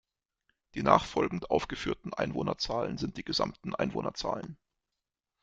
[0.73, 4.57] Die nachfolgend aufgeführten Einwohnerzahlen sind die gesamten Einwohnerzahlen.